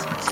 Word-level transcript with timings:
Christmas. 0.00 0.29